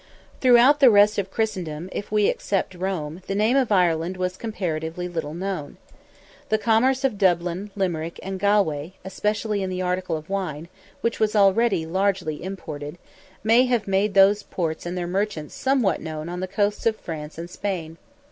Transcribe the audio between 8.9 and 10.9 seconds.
especially in the article of wine,